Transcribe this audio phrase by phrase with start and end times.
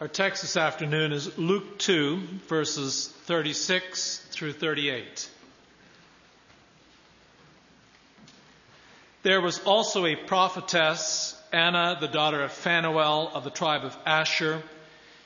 [0.00, 5.28] Our text this afternoon is Luke 2, verses 36 through 38.
[9.24, 14.62] There was also a prophetess, Anna, the daughter of Phanuel of the tribe of Asher.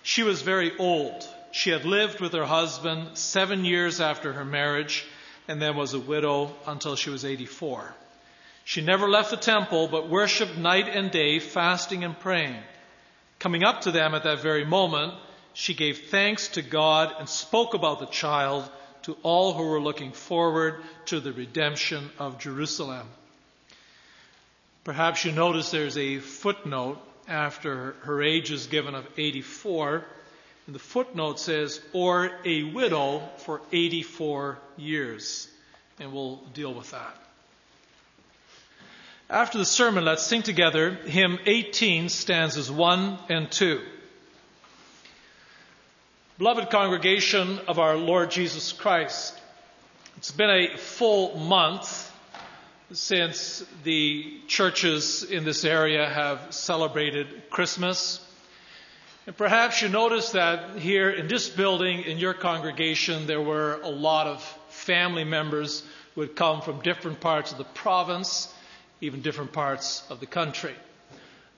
[0.03, 1.23] She was very old.
[1.51, 5.05] She had lived with her husband seven years after her marriage
[5.49, 7.95] and then was a widow until she was 84.
[8.65, 12.57] She never left the temple, but worshiped night and day, fasting and praying.
[13.43, 15.15] Coming up to them at that very moment,
[15.53, 18.71] she gave thanks to God and spoke about the child
[19.03, 23.05] to all who were looking forward to the redemption of Jerusalem.
[24.85, 30.05] Perhaps you notice there's a footnote after her age is given of 84.
[30.69, 35.49] And the footnote says, or a widow for 84 years.
[35.99, 37.22] And we'll deal with that.
[39.33, 43.81] After the sermon, let's sing together hymn 18, stanzas 1 and 2.
[46.37, 49.41] Beloved congregation of our Lord Jesus Christ,
[50.19, 52.13] it's been a full month
[52.93, 58.21] since the churches in this area have celebrated Christmas.
[59.27, 63.89] And perhaps you noticed that here in this building, in your congregation, there were a
[63.89, 65.83] lot of family members
[66.15, 68.53] who had come from different parts of the province
[69.03, 70.75] even different parts of the country.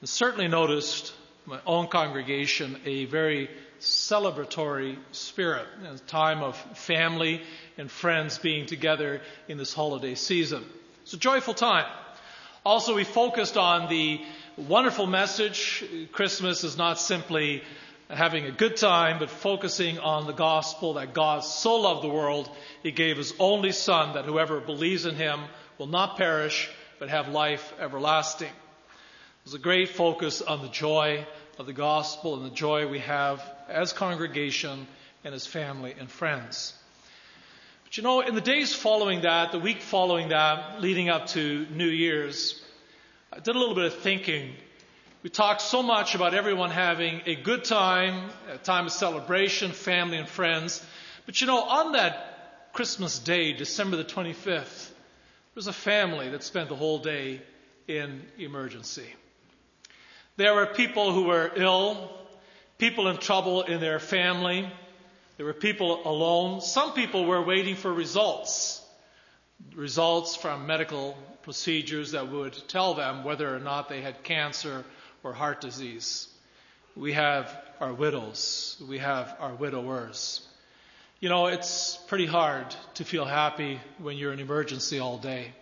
[0.02, 1.12] I certainly noticed
[1.46, 7.42] my own congregation a very celebratory spirit, a time of family
[7.76, 10.64] and friends being together in this holiday season.
[11.02, 11.84] It's a joyful time.
[12.64, 14.22] Also, we focused on the
[14.56, 15.84] wonderful message.
[16.12, 17.62] Christmas is not simply
[18.08, 22.48] having a good time, but focusing on the gospel that God so loved the world,
[22.82, 25.40] He gave His only Son that whoever believes in Him
[25.76, 28.52] will not perish, but have life everlasting.
[29.44, 31.26] There's a great focus on the joy
[31.58, 34.86] of the gospel and the joy we have as congregation
[35.24, 36.74] and as family and friends.
[37.84, 41.66] But you know, in the days following that, the week following that, leading up to
[41.70, 42.62] New Year's,
[43.32, 44.54] I did a little bit of thinking.
[45.22, 50.18] We talked so much about everyone having a good time, a time of celebration, family
[50.18, 50.84] and friends.
[51.26, 54.93] But you know, on that Christmas day, December the 25th, there
[55.54, 57.40] was a family that spent the whole day
[57.86, 59.06] in emergency.
[60.36, 62.10] There were people who were ill,
[62.78, 64.68] people in trouble in their family.
[65.36, 66.60] There were people alone.
[66.60, 68.82] Some people were waiting for results,
[69.74, 74.84] results from medical procedures that would tell them whether or not they had cancer
[75.22, 76.28] or heart disease.
[76.96, 78.82] We have our widows.
[78.88, 80.40] We have our widowers.
[81.24, 85.52] You know, it's pretty hard to feel happy when you're in emergency all day.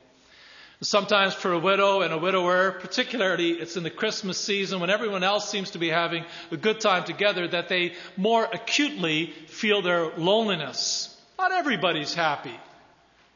[0.81, 5.23] Sometimes for a widow and a widower, particularly it's in the Christmas season when everyone
[5.23, 10.11] else seems to be having a good time together, that they more acutely feel their
[10.17, 11.17] loneliness.
[11.39, 12.59] Not everybody's happy.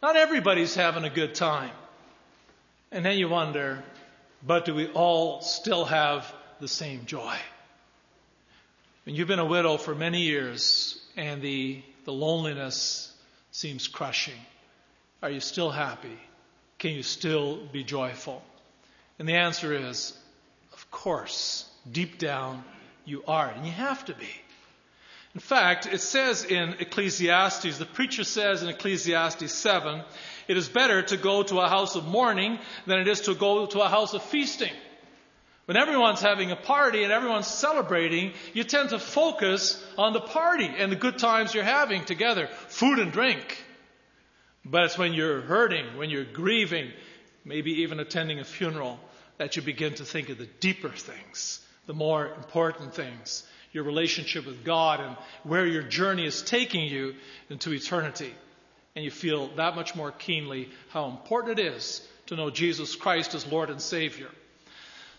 [0.03, 1.71] Not everybody's having a good time.
[2.91, 3.85] And then you wonder,
[4.45, 7.37] but do we all still have the same joy?
[9.05, 13.13] When you've been a widow for many years and the the loneliness
[13.51, 14.41] seems crushing.
[15.23, 16.19] Are you still happy?
[16.79, 18.43] Can you still be joyful?
[19.19, 20.17] And the answer is,
[20.73, 22.65] of course, deep down
[23.05, 24.29] you are, and you have to be.
[25.35, 30.03] In fact, it says in Ecclesiastes, the preacher says in Ecclesiastes 7,
[30.49, 33.67] it is better to go to a house of mourning than it is to go
[33.67, 34.73] to a house of feasting.
[35.67, 40.71] When everyone's having a party and everyone's celebrating, you tend to focus on the party
[40.79, 43.65] and the good times you're having together, food and drink.
[44.65, 46.93] But it's when you're hurting, when you're grieving,
[47.45, 49.01] maybe even attending a funeral,
[49.39, 54.47] that you begin to think of the deeper things, the more important things, your relationship
[54.47, 57.15] with God and where your journey is taking you
[57.51, 58.33] into eternity.
[58.95, 63.35] And you feel that much more keenly how important it is to know Jesus Christ
[63.35, 64.31] as Lord and Savior.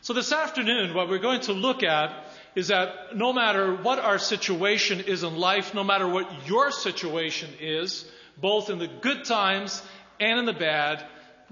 [0.08, 2.14] So this afternoon, what we're going to look at
[2.56, 7.50] is that no matter what our situation is in life, no matter what your situation
[7.60, 9.84] is, both in the good times
[10.18, 11.06] and in the bad,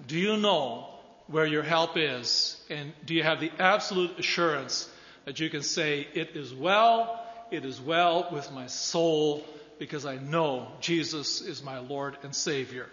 [0.08, 0.88] do you know
[1.28, 2.56] where your help is?
[2.70, 4.90] And do you have the absolute assurance
[5.26, 9.44] that you can say, it is well, it is well with my soul,
[9.80, 12.88] because I know Jesus is my Lord and Savior.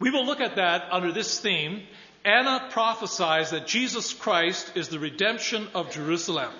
[0.00, 1.82] We will look at that under this theme,
[2.28, 6.52] Anna prophesies that Jesus Christ is the redemption of Jerusalem.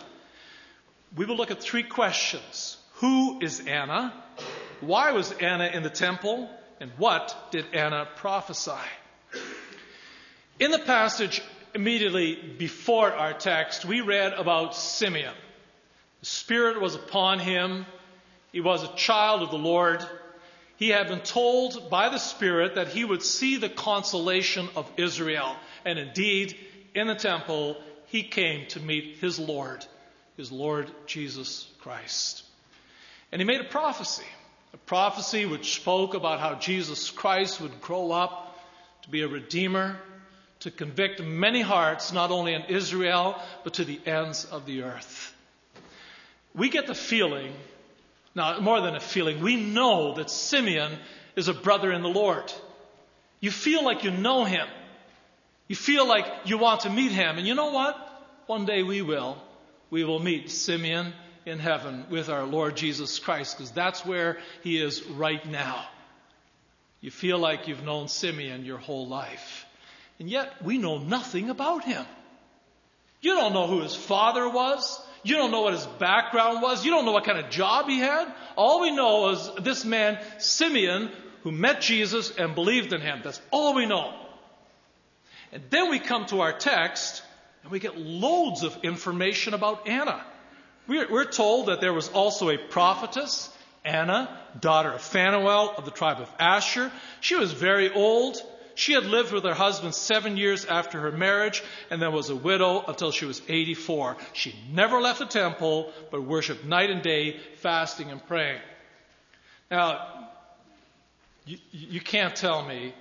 [1.15, 2.79] We will look at three questions.
[2.95, 4.15] Who is Anna?
[4.81, 6.49] Why was Anna in the temple?
[6.81, 8.81] And what did Anna prophesy?
[10.59, 11.43] In the passage
[11.75, 15.35] immediately before our text, we read about Simeon.
[16.21, 17.85] The Spirit was upon him.
[18.53, 20.03] He was a child of the Lord.
[20.79, 25.57] He had been told by the Spirit that he would see the consolation of Israel.
[25.85, 26.57] And indeed,
[26.95, 27.77] in the temple,
[28.07, 29.85] he came to meet his Lord,
[30.37, 32.45] his Lord Jesus Christ.
[33.33, 34.25] And he made a prophecy,
[34.73, 38.57] a prophecy which spoke about how Jesus Christ would grow up
[39.03, 39.99] to be a redeemer,
[40.61, 45.35] to convict many hearts, not only in Israel, but to the ends of the earth.
[46.55, 47.53] We get the feeling,
[48.39, 50.99] now more than a feeling, we know that Simeon
[51.37, 52.51] is a brother in the Lord.
[53.41, 54.67] You feel like you know him.
[55.69, 57.37] You feel like you want to meet him.
[57.37, 57.97] And you know what?
[58.47, 59.37] One day we will.
[59.91, 61.13] We will meet Simeon
[61.45, 65.87] in heaven with our Lord Jesus Christ because that's where he is right now.
[67.01, 69.67] You feel like you've known Simeon your whole life.
[70.19, 72.05] And yet we know nothing about him.
[73.21, 75.01] You don't know who his father was.
[75.23, 76.85] You don't know what his background was.
[76.85, 78.33] You don't know what kind of job he had.
[78.57, 81.11] All we know is this man, Simeon,
[81.43, 83.21] who met Jesus and believed in him.
[83.23, 84.15] That's all we know.
[85.53, 87.23] And then we come to our text
[87.63, 90.25] and we get loads of information about Anna.
[90.87, 93.55] We're, we're told that there was also a prophetess,
[93.85, 96.91] Anna, daughter of Phanuel of the tribe of Asher.
[97.21, 98.41] She was very old.
[98.79, 102.37] She had lived with her husband seven years after her marriage and then was a
[102.37, 104.17] widow until she was 84.
[104.35, 108.61] She never left the temple, but worshiped night and day, fasting and praying.
[109.69, 110.31] Now,
[111.45, 112.95] you, you can't tell me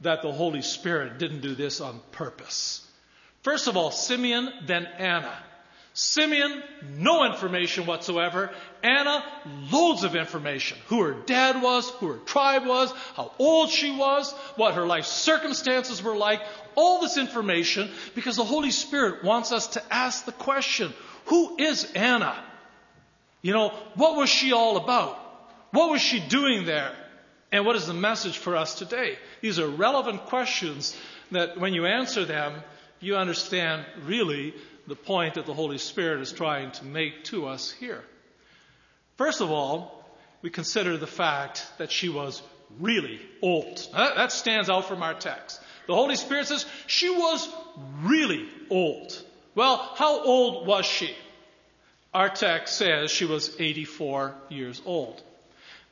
[0.00, 2.88] that the Holy Spirit didn't do this on purpose.
[3.42, 5.36] First of all, Simeon, then Anna.
[5.98, 6.62] Simeon,
[6.96, 8.52] no information whatsoever.
[8.84, 9.24] Anna,
[9.72, 10.78] loads of information.
[10.86, 15.06] Who her dad was, who her tribe was, how old she was, what her life
[15.06, 16.40] circumstances were like.
[16.76, 20.94] All this information because the Holy Spirit wants us to ask the question,
[21.26, 22.44] who is Anna?
[23.42, 25.18] You know, what was she all about?
[25.72, 26.94] What was she doing there?
[27.50, 29.18] And what is the message for us today?
[29.40, 30.96] These are relevant questions
[31.32, 32.62] that when you answer them,
[33.00, 34.54] you understand really
[34.88, 38.02] the point that the Holy Spirit is trying to make to us here.
[39.16, 40.04] First of all,
[40.42, 42.42] we consider the fact that she was
[42.80, 43.86] really old.
[43.92, 45.60] That stands out from our text.
[45.86, 47.48] The Holy Spirit says she was
[48.02, 49.22] really old.
[49.54, 51.14] Well, how old was she?
[52.14, 55.22] Our text says she was 84 years old.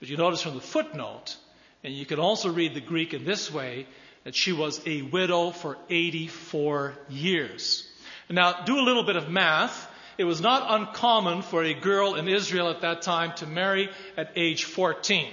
[0.01, 1.37] But you notice from the footnote,
[1.83, 3.87] and you can also read the Greek in this way,
[4.25, 7.89] that she was a widow for 84 years.
[8.29, 9.89] Now, do a little bit of math.
[10.19, 14.33] It was not uncommon for a girl in Israel at that time to marry at
[14.35, 15.33] age 14.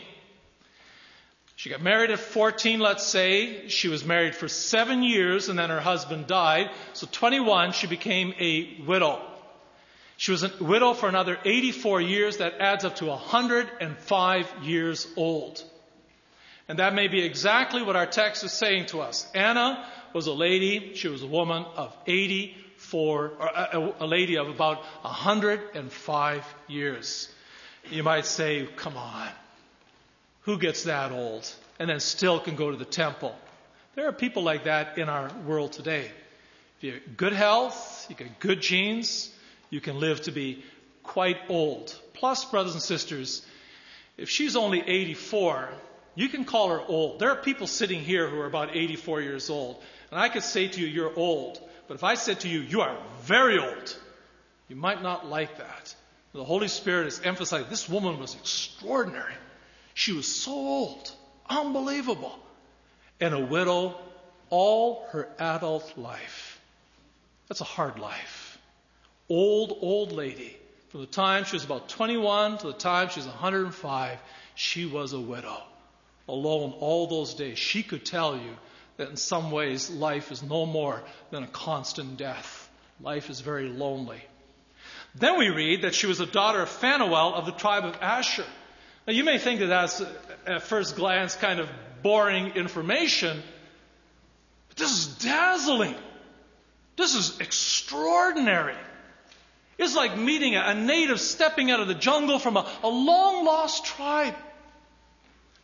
[1.56, 3.69] She got married at 14, let's say.
[3.69, 6.69] She was married for seven years and then her husband died.
[6.94, 9.22] So 21, she became a widow.
[10.18, 12.38] She was a widow for another 84 years.
[12.38, 15.63] That adds up to 105 years old.
[16.68, 19.30] And that may be exactly what our text is saying to us.
[19.34, 22.56] Anna was a lady, she was a woman of 80
[22.94, 27.28] for a, a lady of about 105 years.
[27.90, 29.30] You might say, come on,
[30.42, 33.36] who gets that old and then still can go to the temple?
[33.95, 36.12] There are people like that in our world today.
[36.78, 39.31] If you have good health, you get good genes,
[39.72, 40.63] you can live to be
[41.01, 42.00] quite old.
[42.13, 43.44] Plus, brothers and sisters,
[44.17, 45.70] if she's only 84,
[46.13, 47.17] you can call her old.
[47.17, 50.67] There are people sitting here who are about 84 years old, and I could say
[50.67, 51.60] to you, you're old.
[51.93, 53.97] But if I said to you, you are very old,
[54.67, 55.93] you might not like that.
[56.33, 59.35] The Holy Spirit is emphasizing this woman was extraordinary.
[59.93, 61.12] She was so old,
[61.47, 62.35] unbelievable,
[63.19, 63.95] and a widow
[64.50, 66.59] all her adult life.
[67.47, 68.57] That's a hard life.
[69.29, 70.57] Old, old lady.
[70.89, 74.17] From the time she was about 21 to the time she was 105,
[74.55, 75.62] she was a widow.
[76.27, 77.59] Alone all those days.
[77.59, 78.57] She could tell you
[78.97, 82.69] that in some ways life is no more than a constant death.
[83.01, 84.21] Life is very lonely.
[85.15, 88.45] Then we read that she was a daughter of Phanuel of the tribe of Asher.
[89.07, 90.01] Now you may think that that's
[90.45, 91.69] at first glance kind of
[92.01, 93.41] boring information,
[94.69, 95.95] but this is dazzling.
[96.95, 98.75] This is extraordinary.
[99.77, 103.85] It's like meeting a native stepping out of the jungle from a, a long lost
[103.85, 104.35] tribe.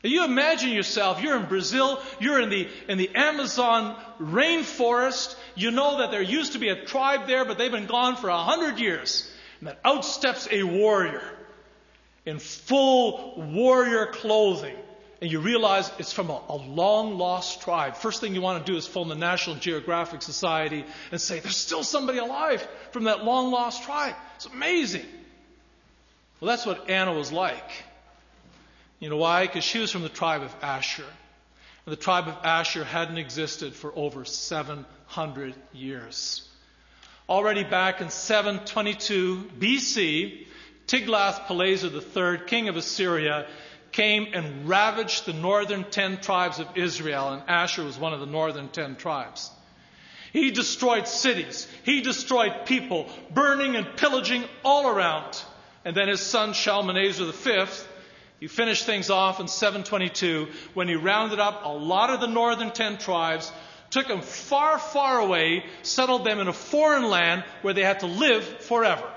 [0.01, 5.97] You imagine yourself, you're in Brazil, you're in the, in the Amazon rainforest, you know
[5.97, 8.79] that there used to be a tribe there, but they've been gone for a hundred
[8.79, 9.29] years.
[9.59, 11.21] And then out steps a warrior
[12.25, 14.77] in full warrior clothing.
[15.21, 17.97] And you realize it's from a, a long lost tribe.
[17.97, 21.57] First thing you want to do is phone the National Geographic Society and say, there's
[21.57, 24.15] still somebody alive from that long lost tribe.
[24.37, 25.05] It's amazing.
[26.39, 27.69] Well, that's what Anna was like.
[28.99, 29.47] You know why?
[29.47, 31.05] Because she was from the tribe of Asher.
[31.85, 36.47] And the tribe of Asher hadn't existed for over 700 years.
[37.27, 40.45] Already back in 722 BC,
[40.87, 43.47] Tiglath-Pileser III, king of Assyria,
[43.91, 48.25] came and ravaged the northern ten tribes of Israel, and Asher was one of the
[48.25, 49.51] northern ten tribes.
[50.33, 51.67] He destroyed cities.
[51.83, 55.41] He destroyed people, burning and pillaging all around.
[55.85, 57.65] And then his son Shalmaneser V,
[58.39, 62.71] he finished things off in 722 when he rounded up a lot of the northern
[62.71, 63.51] ten tribes,
[63.89, 68.05] took them far, far away, settled them in a foreign land where they had to
[68.05, 69.09] live forever.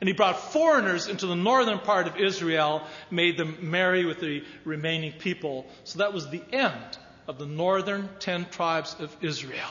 [0.00, 4.44] And he brought foreigners into the northern part of Israel, made them marry with the
[4.64, 5.66] remaining people.
[5.84, 9.70] So that was the end of the northern ten tribes of Israel.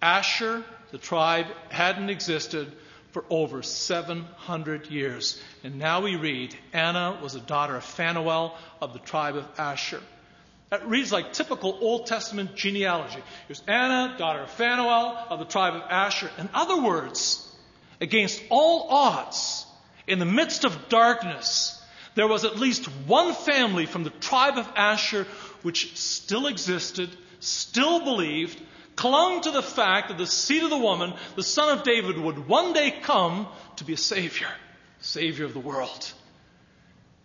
[0.00, 2.72] Asher, the tribe, hadn't existed
[3.14, 5.40] for over 700 years.
[5.62, 10.00] And now we read Anna was a daughter of Phanuel of the tribe of Asher.
[10.70, 13.22] That reads like typical Old Testament genealogy.
[13.46, 16.28] Here's Anna, daughter of Phanuel of the tribe of Asher.
[16.38, 17.48] In other words,
[18.00, 19.64] against all odds,
[20.08, 21.80] in the midst of darkness,
[22.16, 25.24] there was at least one family from the tribe of Asher
[25.62, 28.60] which still existed, still believed,
[28.96, 32.48] clung to the fact that the seed of the woman, the son of David, would
[32.48, 33.46] one day come
[33.76, 34.48] to be a savior,
[35.00, 36.12] savior of the world.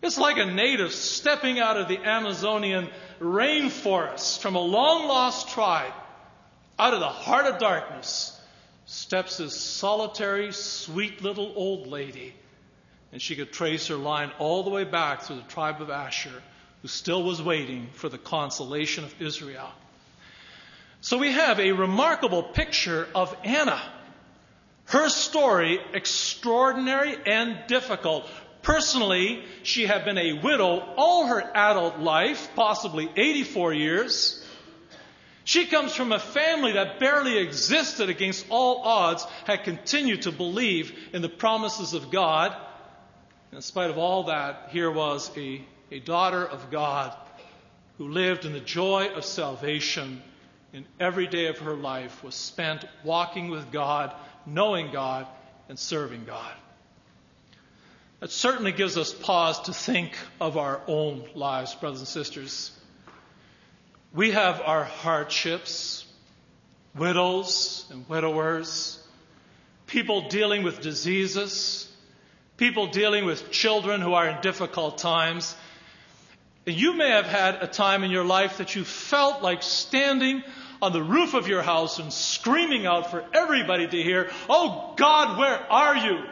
[0.02, 5.94] It's like a native stepping out of the Amazonian rainforest from a long lost tribe,
[6.78, 8.40] out of the heart of darkness,
[8.86, 12.34] steps this solitary, sweet little old lady.
[13.12, 16.44] And she could trace her line all the way back through the tribe of Asher,
[16.82, 19.70] who still was waiting for the consolation of Israel.
[21.02, 23.82] So we have a remarkable picture of Anna.
[24.86, 28.30] Her story, extraordinary and difficult.
[28.64, 34.46] Personally, she had been a widow all her adult life, possibly 84 years.
[35.46, 40.94] She comes from a family that barely existed against all odds, had continued to believe
[41.14, 42.54] in the promises of God.
[43.54, 47.16] In spite of all that, here was a, a daughter of God
[47.98, 50.22] who lived in the joy of salvation
[50.74, 54.14] in every day of her life was spent walking with God,
[54.46, 55.28] knowing God,
[55.68, 56.54] and serving God.
[58.20, 62.72] That certainly gives us pause to think of our own lives, brothers and sisters.
[64.14, 66.06] We have our hardships,
[66.96, 69.02] widows and widowers,
[69.88, 71.88] people dealing with diseases,
[72.58, 75.56] people dealing with children who are in difficult times.
[76.68, 80.44] And you may have had a time in your life that you felt like standing
[80.82, 85.38] on the roof of your house and screaming out for everybody to hear, Oh God,
[85.38, 86.24] where are you?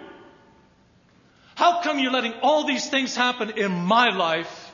[1.55, 4.71] How come you're letting all these things happen in my life?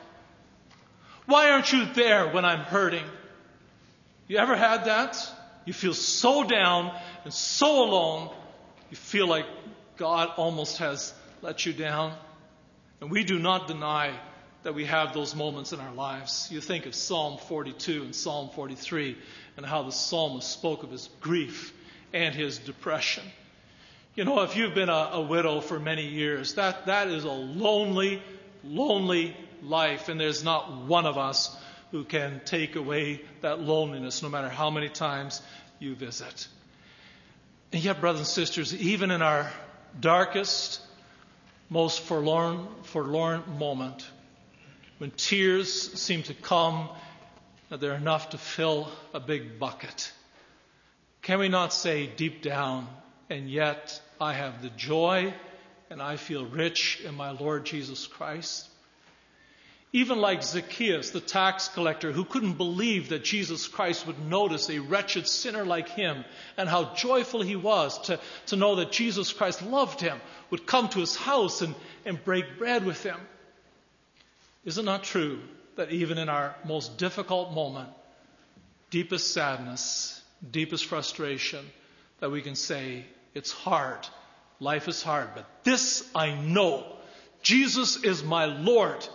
[1.26, 3.04] Why aren't you there when I'm hurting?
[4.28, 5.16] You ever had that?
[5.64, 8.30] You feel so down and so alone,
[8.90, 9.46] you feel like
[9.96, 12.14] God almost has let you down.
[13.00, 14.14] And we do not deny
[14.62, 16.48] that we have those moments in our lives.
[16.50, 19.16] You think of Psalm 42 and Psalm 43
[19.56, 21.72] and how the psalmist spoke of his grief
[22.12, 23.24] and his depression.
[24.14, 27.30] You know, if you've been a, a widow for many years, that, that is a
[27.30, 28.22] lonely,
[28.62, 31.56] lonely life, and there's not one of us
[31.90, 35.42] who can take away that loneliness no matter how many times
[35.78, 36.48] you visit.
[37.72, 39.50] And yet, brothers and sisters, even in our
[39.98, 40.80] darkest,
[41.68, 44.06] most forlorn, forlorn moment,
[44.98, 46.88] when tears seem to come
[47.74, 50.12] that they're enough to fill a big bucket.
[51.22, 52.86] Can we not say deep down,
[53.28, 55.34] and yet I have the joy
[55.90, 58.68] and I feel rich in my Lord Jesus Christ?
[59.92, 64.78] Even like Zacchaeus, the tax collector, who couldn't believe that Jesus Christ would notice a
[64.78, 66.24] wretched sinner like him,
[66.56, 70.88] and how joyful he was to, to know that Jesus Christ loved him, would come
[70.90, 73.18] to his house and, and break bread with him.
[74.64, 75.40] Is it not true
[75.76, 77.88] that even in our most difficult moment,
[78.90, 81.64] deepest sadness, deepest frustration,
[82.20, 83.04] that we can say,
[83.34, 84.06] it's hard.
[84.60, 85.30] Life is hard.
[85.34, 86.86] But this I know.
[87.42, 89.06] Jesus is my Lord.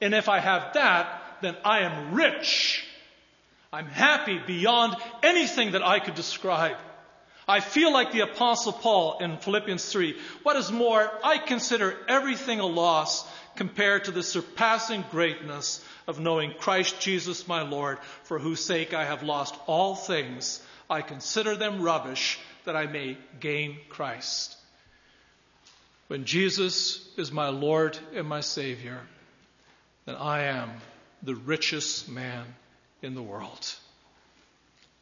[0.00, 2.84] And if I have that, then I am rich.
[3.72, 6.76] I'm happy beyond anything that I could describe.
[7.48, 10.16] I feel like the apostle Paul in Philippians 3.
[10.42, 13.24] What is more, I consider everything a loss
[13.56, 19.04] compared to the surpassing greatness of knowing Christ Jesus my Lord, for whose sake I
[19.04, 20.62] have lost all things.
[20.88, 24.56] I consider them rubbish that I may gain Christ.
[26.08, 29.00] when Jesus is my Lord and my Savior,
[30.04, 30.70] then I am
[31.22, 32.44] the richest man
[33.02, 33.74] in the world.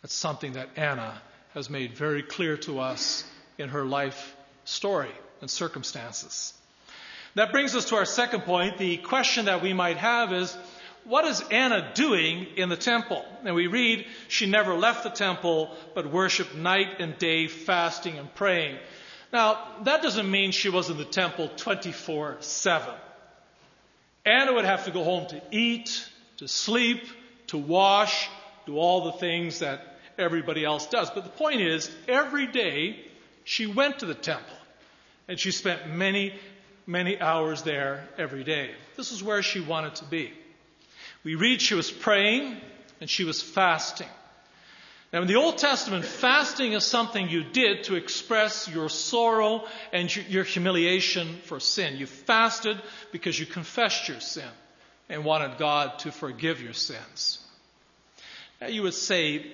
[0.02, 1.20] That's something that Anna
[1.52, 3.24] has made very clear to us
[3.58, 4.34] in her life
[4.64, 6.54] story and circumstances.
[7.34, 8.78] That brings us to our second point.
[8.78, 10.56] The question that we might have is,
[11.04, 13.24] what is Anna doing in the temple?
[13.44, 18.32] And we read, she never left the temple, but worshiped night and day, fasting and
[18.34, 18.78] praying.
[19.32, 22.94] Now, that doesn't mean she was in the temple 24 7.
[24.24, 27.02] Anna would have to go home to eat, to sleep,
[27.48, 28.30] to wash,
[28.64, 31.10] do all the things that everybody else does.
[31.10, 33.04] But the point is, every day
[33.42, 34.56] she went to the temple.
[35.28, 36.34] And she spent many,
[36.86, 38.70] many hours there every day.
[38.96, 40.32] This is where she wanted to be.
[41.24, 42.56] We read she was praying
[43.00, 44.08] and she was fasting.
[45.12, 50.14] Now, in the Old Testament, fasting is something you did to express your sorrow and
[50.28, 51.96] your humiliation for sin.
[51.96, 54.48] You fasted because you confessed your sin
[55.08, 57.38] and wanted God to forgive your sins.
[58.60, 59.46] Now, you would say,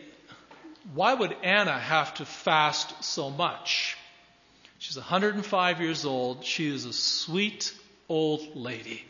[0.95, 3.99] why would Anna have to fast so much?
[4.81, 6.45] She's 105 years old.
[6.45, 7.73] She is a sweet
[8.09, 9.05] old lady.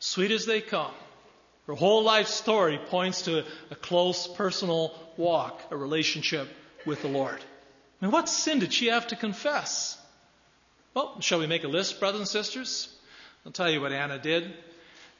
[0.00, 0.90] Sweet as they come.
[1.68, 6.48] Her whole life story points to a close personal walk, a relationship
[6.84, 7.38] with the Lord.
[8.02, 9.96] I mean, what sin did she have to confess?
[10.94, 12.92] Well, shall we make a list, brothers and sisters?
[13.46, 14.52] I'll tell you what Anna did.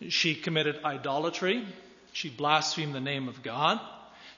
[0.09, 1.65] She committed idolatry.
[2.13, 3.79] She blasphemed the name of God.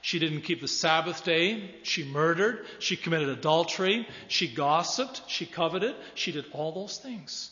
[0.03, 1.71] She didn't keep the Sabbath day.
[1.83, 2.65] She murdered.
[2.79, 4.05] She committed adultery.
[4.27, 5.21] She gossiped.
[5.27, 5.95] She coveted.
[6.13, 7.49] She did all those things.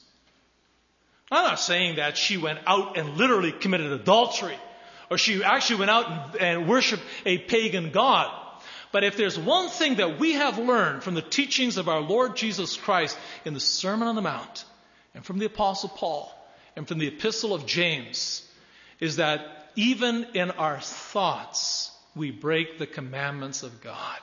[1.31, 4.58] I'm not saying that she went out and literally committed adultery
[5.12, 8.31] or she actually went out and, worshiped a pagan god.
[8.93, 12.36] But if there's one thing that we have learned from the teachings of our Lord
[12.38, 14.65] Jesus Christ in the Sermon on the Mount
[15.13, 16.34] and from the Apostle Paul
[16.75, 18.46] and from the Epistle of James
[19.00, 24.20] is that even in our thoughts, we break the commandments of God.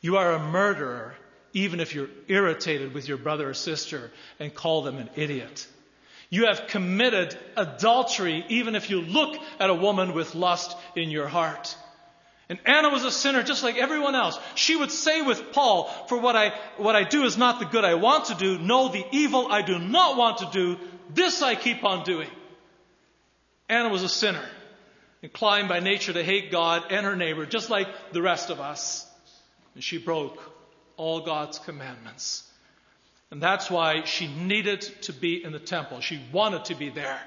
[0.00, 1.14] You are a murderer
[1.52, 5.66] even if you're irritated with your brother or sister and call them an idiot.
[6.30, 11.28] You have committed adultery even if you look at a woman with lust in your
[11.28, 11.76] heart.
[12.48, 14.38] And Anna was a sinner just like everyone else.
[14.54, 17.84] She would say with Paul, for what I, what I do is not the good
[17.84, 18.58] I want to do.
[18.58, 20.76] No, the evil I do not want to do.
[21.08, 22.28] This I keep on doing.
[23.68, 24.44] Anna was a sinner
[25.24, 29.10] inclined by nature to hate God and her neighbor, just like the rest of us.
[29.74, 30.38] And she broke
[30.98, 32.46] all God's commandments.
[33.30, 36.00] And that's why she needed to be in the temple.
[36.00, 37.18] She wanted to be there.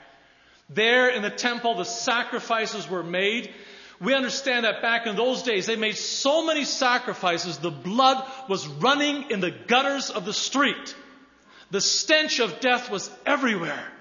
[0.70, 3.52] There in the temple, the sacrifices were made.
[4.00, 8.68] We understand that back in those days, they made so many sacrifices, the blood was
[8.68, 10.96] running in the gutters of the street.
[11.72, 13.92] The stench of death was everywhere.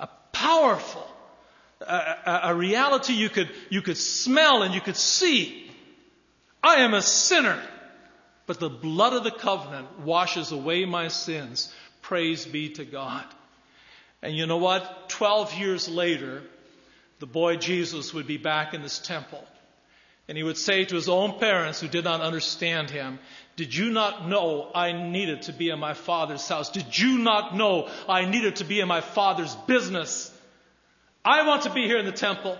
[0.00, 1.06] A powerful,
[1.80, 5.70] a, a, reality you could, you could smell and you could see.
[6.62, 7.60] I am a sinner,
[8.46, 11.72] but the blood of the covenant washes away my sins.
[12.02, 13.24] Praise be to God.
[14.22, 15.08] And you know what?
[15.08, 16.42] Twelve years later,
[17.18, 19.44] the boy Jesus would be back in this temple.
[20.28, 23.20] And he would say to his own parents who did not understand him,
[23.54, 26.70] Did you not know I needed to be in my father's house?
[26.70, 30.32] Did you not know I needed to be in my father's business?
[31.26, 32.56] I want to be here in the temple.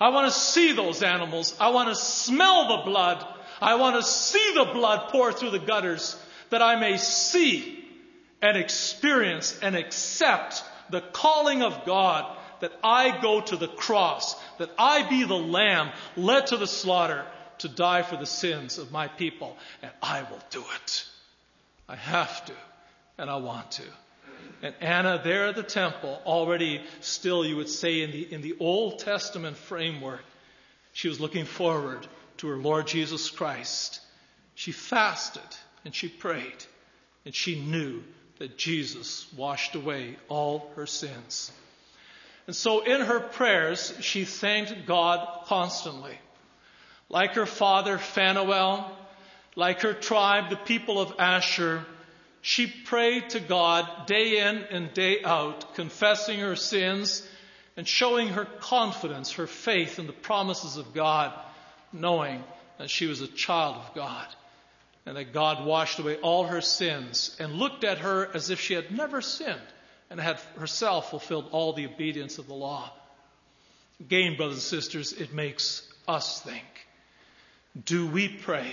[0.00, 1.56] I want to see those animals.
[1.58, 3.26] I want to smell the blood.
[3.60, 6.16] I want to see the blood pour through the gutters
[6.50, 7.84] that I may see
[8.40, 14.70] and experience and accept the calling of God that I go to the cross, that
[14.78, 17.26] I be the lamb led to the slaughter
[17.58, 19.56] to die for the sins of my people.
[19.82, 21.04] And I will do it.
[21.88, 22.52] I have to,
[23.18, 23.82] and I want to.
[24.62, 28.56] And Anna there at the temple, already still, you would say, in the, in the
[28.60, 30.24] Old Testament framework,
[30.92, 32.06] she was looking forward
[32.38, 34.00] to her Lord Jesus Christ.
[34.54, 35.42] She fasted
[35.84, 36.64] and she prayed,
[37.24, 38.02] and she knew
[38.38, 41.52] that Jesus washed away all her sins.
[42.46, 46.18] And so in her prayers, she thanked God constantly.
[47.08, 48.90] Like her father Phanuel,
[49.56, 51.84] like her tribe, the people of Asher,
[52.46, 57.26] she prayed to God day in and day out, confessing her sins
[57.74, 61.32] and showing her confidence, her faith in the promises of God,
[61.90, 62.44] knowing
[62.76, 64.26] that she was a child of God
[65.06, 68.74] and that God washed away all her sins and looked at her as if she
[68.74, 69.58] had never sinned
[70.10, 72.92] and had herself fulfilled all the obedience of the law.
[74.00, 76.66] Again, brothers and sisters, it makes us think.
[77.86, 78.70] Do we pray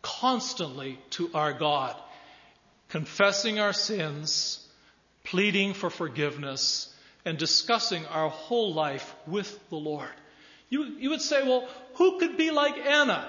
[0.00, 1.96] constantly to our God?
[2.94, 4.64] Confessing our sins,
[5.24, 10.14] pleading for forgiveness, and discussing our whole life with the Lord.
[10.68, 13.28] You, you would say, well, who could be like Anna?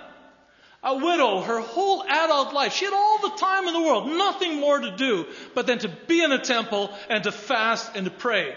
[0.84, 2.73] A widow, her whole adult life.
[2.73, 5.25] She had all the time in the world, nothing more to do
[5.56, 8.54] but then to be in a temple and to fast and to pray.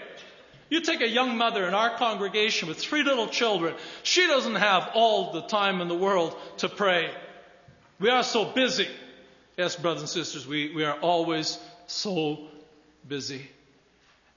[0.69, 3.73] You take a young mother in our congregation with three little children.
[4.03, 7.09] She doesn't have all the time in the world to pray.
[7.99, 8.87] We are so busy.
[9.59, 12.47] Yes, brothers and sisters, we, we are always so
[13.05, 13.45] busy.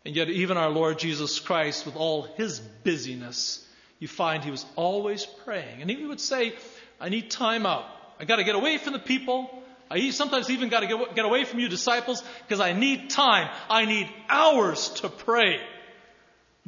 [0.04, 3.64] And yet, even our Lord Jesus Christ, with all his busyness,
[4.00, 5.80] you find he was always praying.
[5.80, 6.54] And he would say,
[7.00, 7.84] I need time out.
[8.18, 9.48] I got to get away from the people.
[9.88, 13.48] I sometimes even got to get, get away from you disciples because I need time.
[13.70, 15.60] I need hours to pray.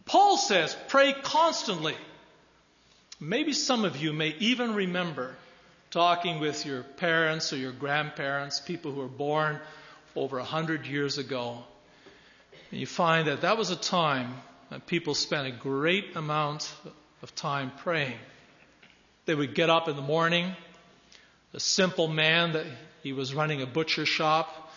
[0.04, 1.96] Paul says, pray constantly.
[3.18, 5.34] Maybe some of you may even remember
[5.94, 9.60] talking with your parents or your grandparents, people who were born
[10.16, 11.62] over a hundred years ago.
[12.72, 14.34] And you find that that was a time
[14.70, 16.68] that people spent a great amount
[17.22, 18.16] of time praying.
[19.26, 20.50] They would get up in the morning,
[21.52, 22.66] a simple man that
[23.04, 24.72] he was running a butcher shop,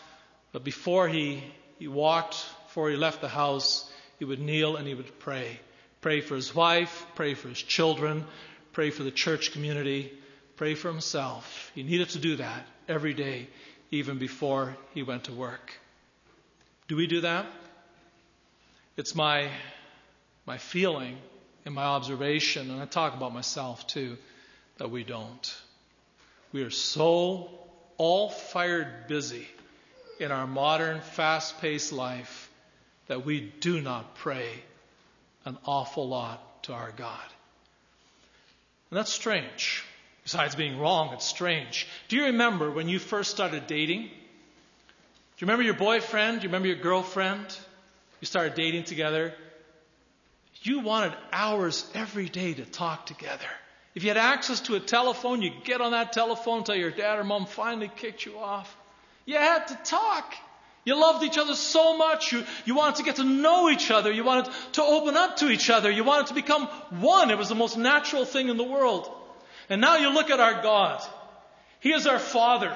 [0.52, 1.44] but before he,
[1.80, 5.60] he walked, before he left the house, he would kneel and he would pray.
[6.00, 8.24] Pray for his wife, pray for his children,
[8.72, 10.12] pray for the church community,
[10.58, 11.72] pray for himself.
[11.76, 13.48] He needed to do that every day,
[13.92, 15.72] even before he went to work.
[16.88, 17.46] Do we do that?
[18.98, 19.50] It's my,
[20.46, 21.18] my feeling
[21.66, 24.18] and my observation, and I talk about myself too,
[24.78, 25.56] that we don't.
[26.52, 27.52] We are so
[27.98, 29.48] all fired busy
[30.20, 32.50] in our modern, fast paced life
[33.08, 34.50] that we do not pray
[35.46, 37.26] an awful lot to our God.
[38.90, 39.84] And that's strange.
[40.28, 41.88] Besides being wrong, it's strange.
[42.10, 44.02] Do you remember when you first started dating?
[44.02, 46.42] Do you remember your boyfriend?
[46.42, 47.46] Do you remember your girlfriend?
[48.20, 49.34] You started dating together.
[50.64, 53.48] You wanted hours every day to talk together.
[53.96, 57.20] If you had access to a telephone, you'd get on that telephone until your dad
[57.20, 58.76] or mom finally kicked you off.
[59.24, 60.36] You had to talk.
[60.84, 62.34] You loved each other so much.
[62.34, 64.12] You, you wanted to get to know each other.
[64.12, 65.90] You wanted to open up to each other.
[65.90, 67.32] You wanted to become one.
[67.32, 69.10] It was the most natural thing in the world.
[69.70, 71.02] And now you look at our God.
[71.80, 72.76] He is our Father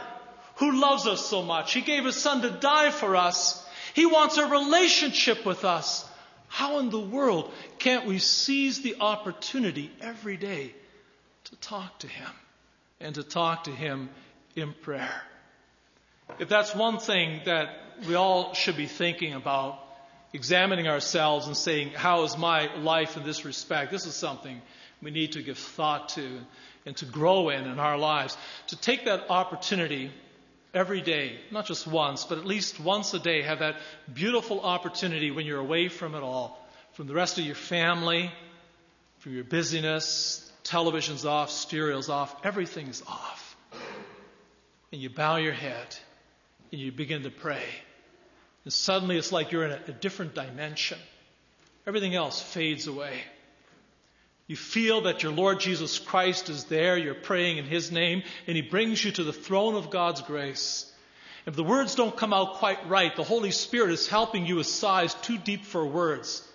[0.55, 1.73] who loves us so much.
[1.73, 3.65] He gave His Son to die for us.
[3.93, 6.07] He wants a relationship with us.
[6.47, 10.73] How in the world can't we seize the opportunity every day
[11.45, 12.29] to talk to Him
[12.99, 14.09] and to talk to Him
[14.55, 15.21] in prayer?
[16.39, 17.69] If that's one thing that
[18.07, 19.79] we all should be thinking about
[20.33, 23.91] examining ourselves and saying, how is my life in this respect?
[23.91, 24.61] This is something
[25.01, 26.39] we need to give thought to
[26.85, 28.37] and to grow in in our lives.
[28.67, 30.11] To take that opportunity
[30.73, 33.77] every day, not just once, but at least once a day, have that
[34.13, 36.59] beautiful opportunity when you're away from it all,
[36.93, 38.31] from the rest of your family,
[39.19, 43.55] from your busyness, television's off, stereo's off, everything's off.
[44.91, 45.95] And you bow your head
[46.71, 47.63] and you begin to pray.
[48.63, 50.99] And suddenly it's like you're in a, a different dimension.
[51.87, 53.21] Everything else fades away.
[54.51, 58.55] You feel that your Lord Jesus Christ is there, you're praying in His name, and
[58.57, 60.91] He brings you to the throne of God's grace.
[61.45, 64.67] If the words don't come out quite right, the Holy Spirit is helping you with
[64.67, 66.45] sighs too deep for words.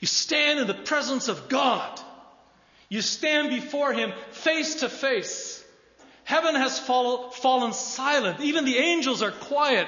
[0.00, 2.00] You stand in the presence of God.
[2.88, 5.64] You stand before Him face to face.
[6.24, 8.40] Heaven has fall, fallen silent.
[8.40, 9.86] Even the angels are quiet.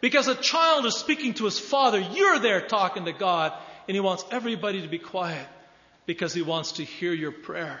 [0.00, 3.52] Because a child is speaking to his father, you're there talking to God,
[3.88, 5.48] and he wants everybody to be quiet
[6.06, 7.80] because he wants to hear your prayer.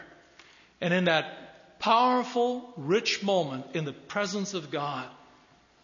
[0.80, 5.08] And in that powerful, rich moment in the presence of God,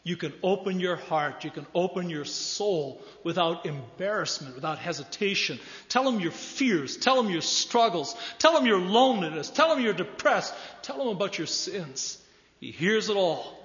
[0.03, 5.61] you can open your heart, you can open your soul without embarrassment, without hesitation.
[5.91, 9.93] Tell him your fears, tell him your struggles, tell him your loneliness, tell him you're
[9.93, 12.17] depressed, tell him about your sins.
[12.61, 13.59] He hears it all,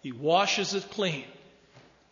[0.00, 1.24] he washes it clean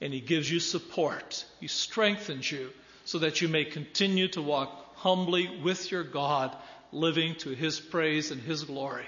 [0.00, 1.44] and He gives you support.
[1.60, 2.70] He strengthens you
[3.04, 6.54] so that you may continue to walk humbly with your God,
[6.92, 9.06] living to His praise and His glory.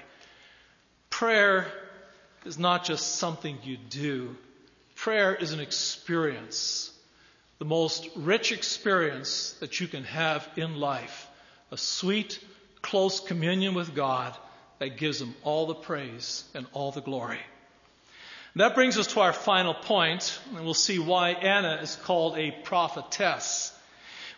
[1.10, 1.66] Prayer
[2.46, 4.36] is not just something you do.
[4.96, 6.90] Prayer is an experience,
[7.58, 11.28] the most rich experience that you can have in life.
[11.70, 12.38] A sweet,
[12.80, 14.36] close communion with God
[14.78, 17.40] that gives Him all the praise and all the glory.
[18.56, 22.50] That brings us to our final point, and we'll see why Anna is called a
[22.50, 23.72] prophetess.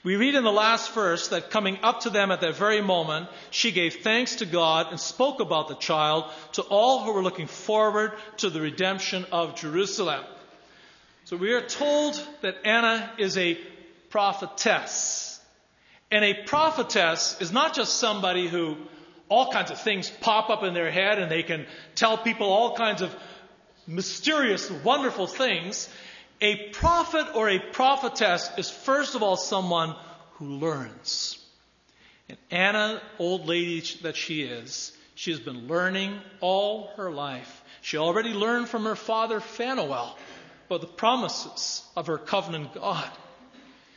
[0.04, 3.28] We read in the last verse that coming up to them at that very moment,
[3.50, 7.46] she gave thanks to God and spoke about the child to all who were looking
[7.46, 10.22] forward to the redemption of Jerusalem.
[11.24, 13.58] So we are told that Anna is a
[14.10, 15.40] prophetess.
[16.10, 18.76] And a prophetess is not just somebody who
[19.30, 21.64] all kinds of things pop up in their head and they can
[21.94, 23.16] tell people all kinds of
[23.86, 25.88] mysterious, wonderful things.
[26.40, 29.94] A prophet or a prophetess is first of all someone
[30.34, 31.38] who learns.
[32.28, 37.62] And Anna, old lady that she is, she has been learning all her life.
[37.82, 40.16] She already learned from her father Phanuel
[40.66, 43.10] about the promises of her covenant God.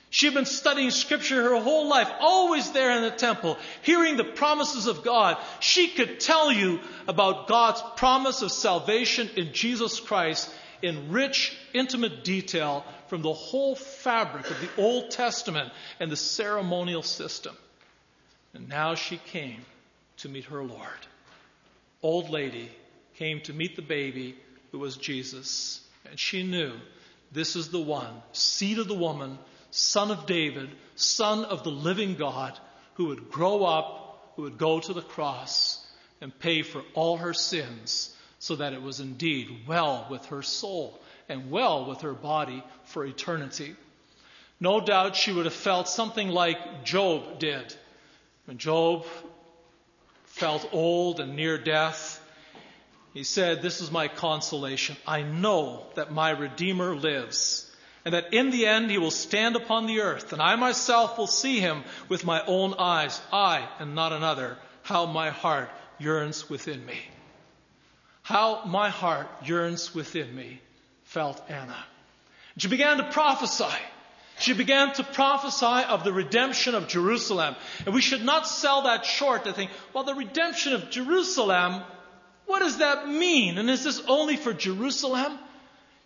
[0.10, 4.24] She had been studying scripture her whole life, always there in the temple, hearing the
[4.24, 5.38] promises of God.
[5.60, 12.24] She could tell you about God's promise of salvation in Jesus Christ in rich, intimate
[12.24, 17.56] detail from the whole fabric of the Old Testament and the ceremonial system.
[18.54, 19.62] And now she came
[20.18, 20.88] to meet her Lord.
[22.02, 22.72] Old lady
[23.16, 24.36] came to meet the baby
[24.72, 25.82] who was Jesus.
[26.10, 26.74] And she knew
[27.32, 29.38] this is the one, seed of the woman,
[29.72, 32.58] son of David, son of the living God,
[32.96, 35.86] who would grow up, who would go to the cross
[36.22, 41.00] and pay for all her sins so that it was indeed well with her soul
[41.30, 43.76] and well with her body for eternity.
[44.60, 47.76] No doubt she would have felt something like Job did.
[48.46, 49.06] When Job
[50.26, 52.24] felt old and near death,
[53.14, 54.96] he said, This is my consolation.
[55.06, 57.70] I know that my Redeemer lives,
[58.06, 61.28] and that in the end he will stand upon the earth, and I myself will
[61.28, 65.70] see him with my own eyes, I and not another, how my heart
[66.00, 66.98] yearns within me.
[68.28, 70.60] How my heart yearns within me,
[71.06, 71.78] felt Anna.
[72.58, 73.74] She began to prophesy.
[74.38, 77.56] She began to prophesy of the redemption of Jerusalem.
[77.86, 81.82] And we should not sell that short to think, well, the redemption of Jerusalem,
[82.48, 83.58] what does that mean?
[83.58, 85.32] And is this only for Jerusalem?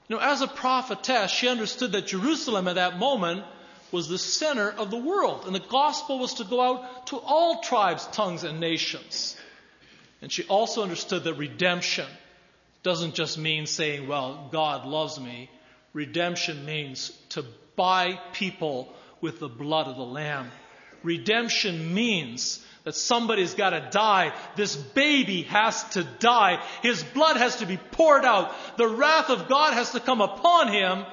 [0.08, 3.46] You know, as a prophetess, she understood that Jerusalem at that moment
[3.92, 7.62] was the center of the world, and the gospel was to go out to all
[7.62, 9.36] tribes, tongues, and nations.
[10.22, 12.08] And she also understood that redemption
[12.84, 15.50] doesn't just mean saying, well, God loves me.
[15.94, 17.44] Redemption means to
[17.76, 20.50] buy people with the blood of the Lamb.
[21.04, 24.34] Redemption means that somebody's got to die.
[24.56, 26.64] This baby has to die.
[26.82, 28.54] His blood has to be poured out.
[28.78, 31.06] The wrath of God has to come upon him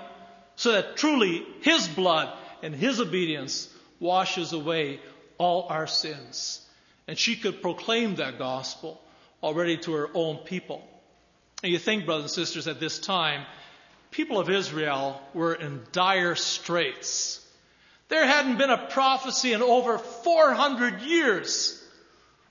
[0.56, 5.00] so that truly his blood and his obedience washes away
[5.38, 6.64] all our sins.
[7.08, 9.00] And she could proclaim that gospel
[9.42, 10.86] already to her own people.
[11.62, 13.46] And you think, brothers and sisters, at this time,
[14.10, 17.44] people of Israel were in dire straits.
[18.08, 21.82] There hadn't been a prophecy in over 400 years.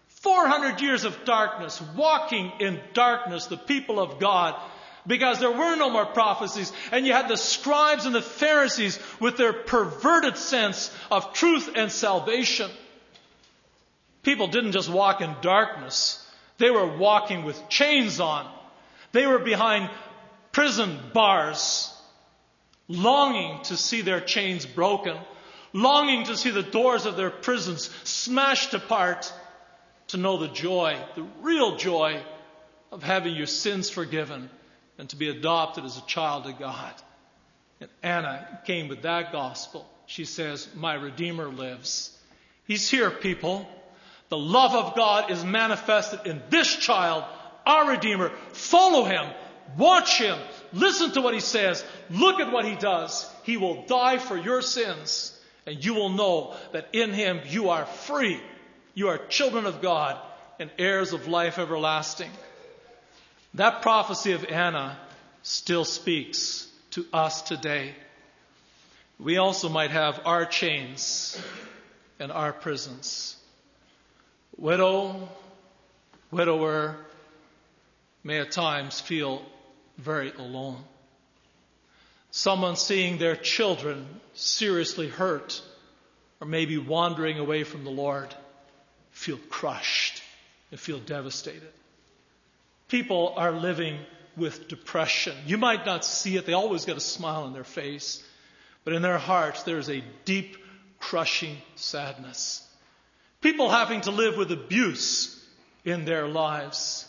[0.08, 4.60] 400 years of darkness, walking in darkness, the people of God,
[5.06, 6.74] because there were no more prophecies.
[6.92, 11.92] And you had the scribes and the Pharisees with their perverted sense of truth and
[11.92, 12.72] salvation.
[14.28, 16.22] People didn't just walk in darkness.
[16.58, 18.46] They were walking with chains on.
[19.14, 19.90] They were behind
[20.52, 21.90] prison bars,
[22.90, 25.18] longing to see their chains broken
[25.74, 29.32] longing to see the doors of their prisons smashed apart,
[30.08, 32.22] to know the joy, the real joy
[32.92, 34.50] of having your sins forgiven
[34.98, 36.94] and to be adopted as a child of God.
[37.82, 39.88] And Anna came with that gospel.
[40.06, 42.18] She says, My Redeemer lives.
[42.66, 43.68] He's here, people.
[44.30, 47.24] The love of God is manifested in this child,
[47.66, 48.30] our Redeemer.
[48.52, 49.26] Follow him.
[49.78, 50.38] Watch him.
[50.74, 51.84] Listen to what he says.
[52.10, 53.30] Look at what he does.
[53.44, 55.34] He will die for your sins
[55.68, 58.40] and you will know that in him you are free.
[58.94, 60.18] You are children of God
[60.60, 62.32] and heirs of life everlasting.
[63.54, 64.98] That prophecy of Anna
[65.44, 67.94] still speaks to us today.
[69.20, 71.40] We also might have our chains
[72.20, 73.36] and our prisons.
[74.58, 75.30] Widow,
[76.32, 76.96] widower
[78.24, 79.44] may at times feel
[79.98, 80.84] very alone.
[82.32, 85.62] Someone seeing their children seriously hurt
[86.42, 88.34] or maybe wandering away from the Lord
[89.12, 90.22] feel crushed
[90.72, 91.72] and feel devastated.
[92.88, 94.00] People are living
[94.36, 95.36] with depression.
[95.46, 96.46] You might not see it.
[96.46, 98.24] They always get a smile on their face.
[98.84, 100.58] But in their hearts, there is a deep,
[101.00, 102.67] crushing sadness.
[103.42, 105.34] People having to live with abuse
[105.86, 107.06] in their lives.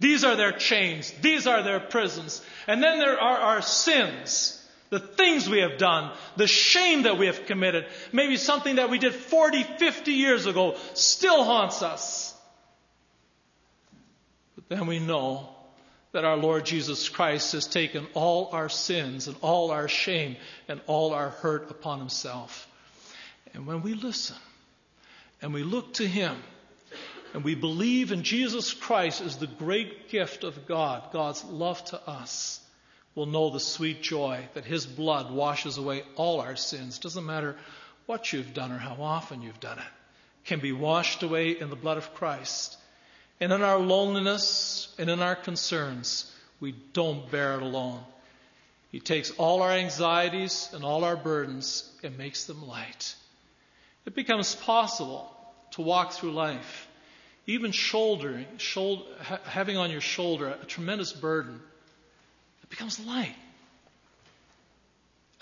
[0.00, 1.12] These are their chains.
[1.20, 2.42] These are their prisons.
[2.66, 4.58] And then there are our sins
[4.90, 8.98] the things we have done, the shame that we have committed, maybe something that we
[8.98, 12.34] did 40, 50 years ago still haunts us.
[14.54, 15.48] But then we know
[16.12, 20.36] that our Lord Jesus Christ has taken all our sins and all our shame
[20.68, 22.66] and all our hurt upon himself.
[23.52, 24.36] And when we listen
[25.40, 26.36] and we look to him
[27.34, 32.08] and we believe in Jesus Christ as the great gift of God, God's love to
[32.08, 32.60] us,
[33.14, 36.98] we'll know the sweet joy that his blood washes away all our sins.
[36.98, 37.56] Doesn't matter
[38.06, 39.84] what you've done or how often you've done it.
[40.46, 42.78] Can be washed away in the blood of Christ.
[43.40, 48.00] And in our loneliness and in our concerns, we don't bear it alone.
[48.90, 53.14] He takes all our anxieties and all our burdens and makes them light.
[54.06, 55.30] It becomes possible
[55.72, 56.88] to walk through life,
[57.46, 59.04] even shouldering, shoulder,
[59.44, 61.60] having on your shoulder a tremendous burden.
[62.62, 63.34] It becomes light.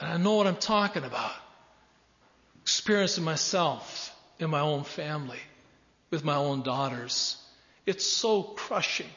[0.00, 1.32] And I know what I'm talking about.
[2.62, 5.38] Experiencing myself in my own family,
[6.10, 7.36] with my own daughters.
[7.86, 9.08] It's so crushing.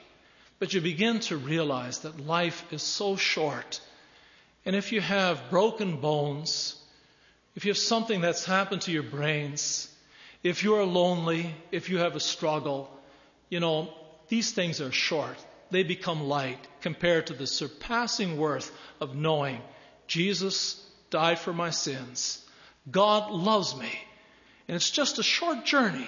[0.60, 3.82] But you begin to realize that life is so short.
[4.66, 6.79] And if you have broken bones,
[7.56, 9.94] if you have something that's happened to your brains,
[10.44, 12.90] if you're lonely, if you have a struggle,
[13.50, 13.94] you know,
[14.28, 15.38] these things are short.
[15.72, 19.62] They become light compared to the surpassing worth of knowing
[20.08, 22.44] Jesus died for my sins.
[22.90, 23.92] God loves me.
[24.68, 26.08] And it's just a short journey,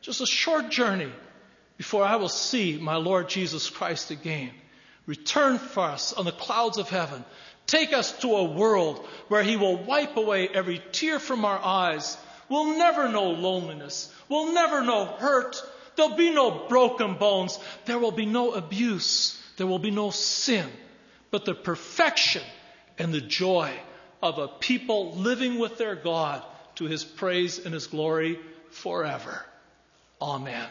[0.00, 1.12] just a short journey
[1.76, 4.50] before I will see my Lord Jesus Christ again.
[5.06, 7.24] Return for us on the clouds of heaven.
[7.70, 12.18] Take us to a world where He will wipe away every tear from our eyes.
[12.48, 14.12] We'll never know loneliness.
[14.28, 15.62] We'll never know hurt.
[15.94, 17.60] There'll be no broken bones.
[17.84, 19.40] There will be no abuse.
[19.56, 20.68] There will be no sin.
[21.30, 22.42] But the perfection
[22.98, 23.72] and the joy
[24.20, 29.46] of a people living with their God to His praise and His glory forever.
[30.20, 30.66] Amen.